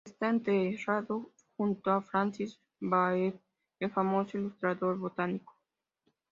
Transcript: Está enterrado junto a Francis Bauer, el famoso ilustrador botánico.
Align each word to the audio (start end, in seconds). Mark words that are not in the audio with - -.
Está 0.03 0.29
enterrado 0.31 1.29
junto 1.55 1.91
a 1.91 2.01
Francis 2.01 2.59
Bauer, 2.79 3.39
el 3.79 3.91
famoso 3.91 4.35
ilustrador 4.35 4.97
botánico. 4.97 5.55